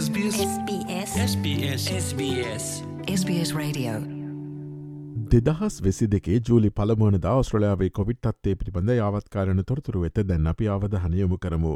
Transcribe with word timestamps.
SBS 0.00 0.36
SBS 0.42 1.10
SBS 1.22 1.82
SBS 1.94 2.66
SBS 3.14 3.50
Radio 3.54 3.94
දෙදහස් 5.32 5.74
වෙසි 5.84 6.06
දෙකේ 6.14 6.38
ජූලි 6.48 6.70
පළමුවනද 6.70 7.26
ඔස්ට්‍රලයාාවේ 7.30 7.90
Covid 7.98 8.28
අත්තේ 8.30 8.54
පිළිබඳ 8.54 8.92
යාවත්කාරණ 8.94 9.60
තොරතුරු 9.70 10.00
වෙත 10.04 10.20
දැන් 10.28 10.46
අපි 10.46 10.68
අවධහනයමු 10.68 11.38
කරමු. 11.38 11.74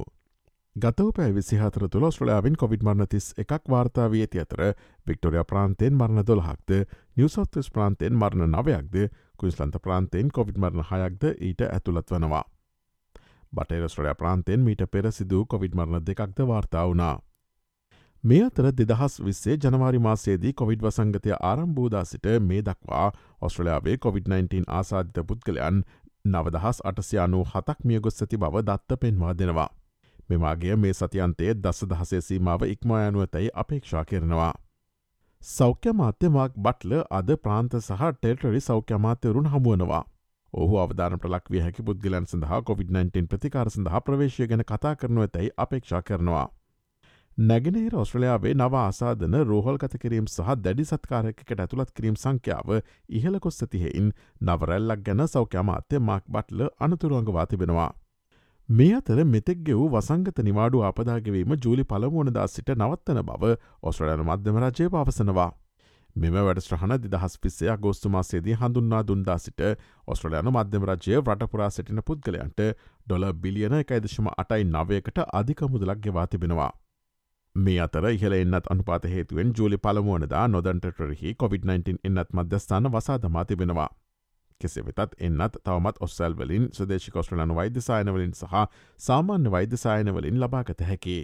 ගතව 0.76 1.10
පැ 1.16 1.34
විසිහතර 1.38 1.84
තුළ 1.88 2.06
ස්ට්‍රලයාාවෙන් 2.10 2.56
කොවිඩ් 2.62 2.86
මරණතිස් 2.88 3.26
එකක් 3.44 3.68
වාර්තාාව 3.74 4.16
ඇති 4.20 4.42
අතර 4.44 4.62
වික්ටෝරිය 5.06 5.44
ප්‍රාන්තයෙන් 5.52 6.00
මරණ 6.00 6.26
දොළහක්ද 6.26 6.74
නිවසොත්ස් 7.16 7.70
ප්‍රාන්තයෙන් 7.76 8.16
මරණ 8.22 8.56
නවයක්ද 8.56 8.96
කුයිස්ලන්ත 9.36 9.78
ප්‍රාන්තයෙන් 9.82 10.32
කොවිඩ් 10.40 10.62
මරණ 10.64 10.88
හයක්ද 10.92 11.28
ඊට 11.50 11.68
ඇතුළත් 11.68 12.16
වනවා. 12.16 12.42
බටේරස්ට්‍රලයා 13.52 14.18
ප්‍රාන්තයෙන් 14.24 14.66
මීට 14.70 14.90
පෙර 14.90 15.12
සිදූ 15.12 15.44
කොවිඩ් 15.46 15.74
මරණ 15.74 16.06
දෙකක්ද 16.06 16.44
වාර්තා 16.54 16.88
වනා. 16.88 17.14
මේ 18.24 18.44
අතර 18.44 18.66
දෙදහස් 18.72 19.14
විස්සේ 19.20 19.54
ජනවාරි 19.56 19.98
මාසේදී 19.98 20.52
කොවිඩ් 20.52 20.84
වසංගතය 20.84 21.32
ආරම්භූදා 21.38 22.04
සිට 22.04 22.28
මේ 22.44 22.60
දක්වා 22.62 23.08
ඔස්ට්‍රලයාාවේ 23.40 23.96
COොVID-19 24.04 24.64
ආසාධිත 24.76 25.26
පුද්ගලයන් 25.28 25.82
නවදහස් 26.26 26.80
අටසයානු 26.90 27.40
හතක් 27.50 27.84
මියගොස් 27.84 28.22
ඇති 28.22 28.40
බව 28.44 28.62
දත්ත 28.62 28.98
පෙන්වා 29.02 29.34
දෙනවා. 29.34 29.68
මෙමාගේ 30.28 30.76
මේ 30.76 30.94
සතියන්තයේ 30.94 31.58
දස 31.58 31.84
දහසේ 31.86 32.22
සීමාව 32.22 32.66
ඉක්මයනුවතැයි 32.68 33.52
අපේක්ෂා 33.54 34.04
කරනවා. 34.04 34.54
සෞඛ්‍ය 35.42 35.92
මාත්‍යමක් 35.92 36.58
බට්ල 36.58 36.98
අද 37.12 37.36
ප්‍රාන්ත 37.38 37.78
සහ 37.82 38.10
ටෙල්ටරි 38.10 38.60
සෞඛ්‍ය 38.62 38.98
මාත්‍යවරුන් 39.00 39.52
හමුවනවා. 39.52 40.04
ඔහු 40.52 40.74
අවධානට 40.78 41.30
ලක්විය 41.30 41.60
හැකි 41.60 41.82
පුද්ගලන් 41.82 42.26
සඳහා 42.26 42.64
COොVID-19 42.66 43.30
ප්‍රතිකාර 43.30 43.70
සඳහා 43.70 44.00
ප්‍රවේශය 44.02 44.46
ගැන 44.46 44.66
කතා 44.66 44.96
කරනුව 44.96 45.22
ඇතැයි 45.22 45.56
අපේක්ෂා 45.58 46.02
කරනවා. 46.02 46.50
නැගෙනහිර 47.38 47.94
ඔස්ට්‍රලයාාවේ 47.96 48.52
නව 48.54 48.76
ආසාධන 48.78 49.32
රෝහල් 49.44 49.78
කත 49.78 49.98
කිරීම් 49.98 50.26
සහ 50.26 50.50
දැඩි 50.58 50.84
සත්කාරයකට 50.84 51.48
ඇතුළත් 51.54 51.88
කිරීම් 51.90 52.16
සංඛ්‍යාව 52.16 52.68
ඉහළ 53.10 53.38
කොස්සතිහෙයින් 53.40 54.12
නවරැල්ලක් 54.42 55.02
ගැන 55.02 55.22
සෞඛ්‍යමාත්‍ය 55.26 55.98
මාක් 56.00 56.24
බට්ල 56.28 56.62
අනතුරුවන්ගවා 56.80 57.46
තිබෙනවා. 57.46 57.90
මේ 58.68 58.94
අතර 58.94 59.24
මෙතෙක් 59.26 59.64
ගෙවූ 59.64 59.88
වසංගත 59.90 60.38
නිවාඩු 60.40 60.82
ආපදාගවීම 60.82 61.56
ජූලි 61.58 61.84
පළමුුවනදා 61.84 62.46
සිට 62.46 62.70
නවත්තන 62.70 63.20
බව 63.24 63.52
ඔස්ට්‍රලයන 63.82 64.22
මධ්‍යම 64.22 64.60
රජය 64.60 64.88
පවසනවා. 64.88 65.50
මෙම 66.16 66.38
වැඩස්්‍රහණ 66.40 66.96
දිදහස් 67.00 67.36
පිස්සේ 67.38 67.76
ගෝස්තුමාසේදී 67.78 68.54
හඳුන්නා 68.54 69.02
දුන්දා 69.02 69.38
සිට 69.38 69.66
ඔස්ට්‍රලයන 70.06 70.52
මධ්‍යම 70.52 70.86
රජය 70.86 71.18
රටපුරා 71.18 71.70
සිටින 71.70 72.00
පුද්ගලයන්ට 72.04 72.64
ඩොල 73.06 73.28
බිලියන 73.34 73.76
එකයිදශම 73.76 74.32
අටයි 74.36 74.64
නවයකට 74.66 75.22
අධික 75.32 75.68
මුදලක් 75.68 75.98
ගෙවා 76.00 76.26
තිබෙනවා. 76.28 76.72
මේ 77.56 77.80
අතර 77.80 78.06
ඉහල 78.06 78.32
එන්නත් 78.32 78.70
අනුපාත 78.70 79.04
හේතුවෙන් 79.06 79.52
ජූලි 79.58 79.76
පළමුුවනදා 79.78 80.46
නොදන්ටටරහි 80.48 81.34
COොVID-19 81.34 81.98
එන්නත් 82.04 82.32
මධ්‍යස්ථාන 82.32 82.90
වසා 82.92 83.18
දමා 83.18 83.44
තිබෙනවා. 83.44 83.88
කෙසෙ 84.60 84.82
වෙතත් 84.86 85.14
එන්නත් 85.18 85.58
තවමත් 85.64 86.00
ඔස්සල්වලින් 86.00 86.66
සදේශිකොස්ට්‍රලන 86.72 87.54
වෛද්‍යසායනවලින් 87.54 88.32
සහ 88.32 88.64
සාමාන්‍ය 89.00 89.50
වෛද්‍යසායනවලින් 89.50 90.40
ලබාගත 90.40 90.80
හැකි. 90.80 91.16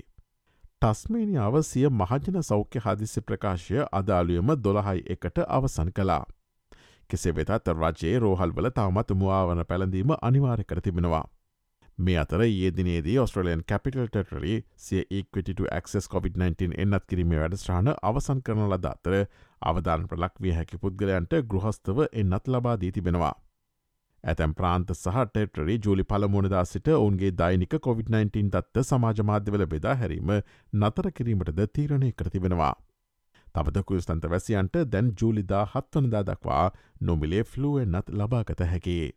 ටස්මේනියාව 0.83 1.63
සිය 1.63 1.89
මහජන 1.93 2.43
සෞඛ්‍ය 2.43 2.81
හදිසි 2.81 3.21
ප්‍රකාශය 3.23 3.83
අදාළුවම 3.93 4.55
දොළහයි 4.65 5.03
එකට 5.09 5.43
අවසන් 5.49 5.93
කලා. 5.93 6.25
කෙසේ 7.11 7.35
වෙතත් 7.35 7.75
රජයේ 7.75 8.19
රෝහල්වල 8.19 8.71
තවමත් 8.71 9.11
මුවාවන 9.15 9.67
පැළඳීම 9.69 10.17
අනිවාර්ය 10.23 10.65
කර 10.65 10.81
තිබෙනවා. 10.81 11.27
මේ 12.01 12.17
අතර 12.21 12.43
ඒදිනේදී 12.45 13.17
ඔස්ට්‍රලයන් 13.23 13.63
කැපිටල් 13.71 14.07
ටටරි 14.07 14.55
සිය 14.85 15.03
ඒක්විට 15.17 15.51
ක්ස් 15.59 16.09
COොVID-19 16.13 16.79
එන්නත් 16.85 17.07
කිරීමේ 17.11 17.41
වැඩස්්‍රාණ 17.43 17.91
අවසන් 18.11 18.41
කරන 18.47 18.63
ලද 18.67 18.89
අතර 18.91 19.17
අවධාන 19.63 20.07
ප්‍රලක් 20.13 20.41
විය 20.47 20.57
හැකි 20.59 20.81
පුද්ගලයන්ට 20.85 21.39
ගෘහස්තව 21.53 22.03
එන්නත් 22.23 22.51
ලබාදී 22.55 22.93
තිබෙනවා. 22.97 23.35
ඇතැම් 24.25 24.55
ප්‍රාන්ත 24.55 24.95
සහ 24.97 25.23
ටෙටරි 25.27 25.79
ජූලි 25.85 26.05
පළමුණදා 26.05 26.65
සිට 26.65 26.93
ඔවන්ගේ 26.97 27.33
දෛනික 27.39 27.77
COොVID-19 27.87 28.51
දත්ත 28.51 28.87
සමාජමාධ්‍යවල 28.89 29.67
බෙදා 29.75 29.97
හැරීම 29.97 30.37
නතර 30.83 31.13
කිරීමටද 31.13 31.65
තීරණය 31.73 32.13
කරතිබෙනවා. 32.13 32.75
තබද 33.55 33.83
කුස්තන්ත 33.87 34.31
වැසියන්ට 34.33 34.85
දැන් 34.93 35.17
ජූලිදා 35.21 35.65
හත්වනදා 35.73 36.29
දක්වා 36.29 36.67
නොමිලේ 37.01 37.45
ෆ්ලුවෙන්න්නත් 37.45 38.15
ලබාගත 38.15 38.71
හැකේ. 38.73 39.11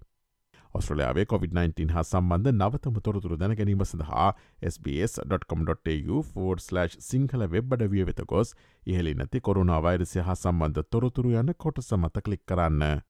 ඔස්ට්‍රලයාාවේ 0.73 1.25
COොVID-19 1.25 1.91
හා 1.95 2.03
සම්බන්ධ 2.03 2.53
නවතම 2.53 2.99
තොරතුරු 3.05 3.37
දැනගැනීම 3.37 3.85
සඳහා 3.85 4.33
SBS.com.tu4/ 4.71 6.87
සිංහල 7.09 7.47
වෙබ් 7.55 7.73
අඩවිය 7.77 8.05
වෙත 8.09 8.21
ගොස් 8.33 8.55
ඉහලි 8.87 9.15
නැති 9.15 9.41
කොරුණා 9.41 9.81
වෛරසය 9.81 10.19
හා 10.29 10.35
සම්බන්ධ 10.35 10.85
තොරතුරු 10.89 11.35
යන්න 11.41 11.53
කොට 11.65 11.81
සමත 11.81 12.21
කලික් 12.21 12.45
කරන්න. 12.45 13.01